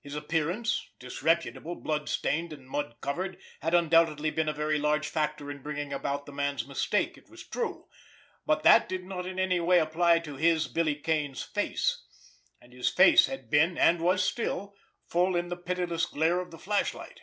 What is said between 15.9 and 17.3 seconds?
glare of the flashlight.